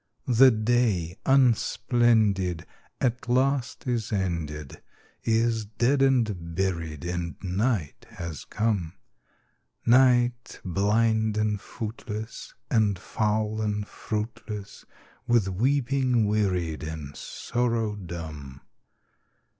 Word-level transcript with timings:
The 0.25 0.49
day, 0.49 1.19
unsplendid, 1.27 2.65
at 2.99 3.29
last 3.29 3.85
is 3.85 4.11
ended, 4.11 4.81
Is 5.23 5.65
dead 5.65 6.01
and 6.01 6.55
buried, 6.55 7.05
and 7.05 7.35
night 7.43 8.07
has 8.09 8.43
come; 8.45 8.93
Night, 9.85 10.59
blind 10.65 11.37
and 11.37 11.61
footless, 11.61 12.55
and 12.71 12.97
foul 12.97 13.61
and 13.61 13.87
fruitless, 13.87 14.85
With 15.27 15.47
weeping 15.49 16.25
wearied, 16.25 16.81
and 16.81 17.15
sorrow 17.15 17.95
dumb. 17.95 18.61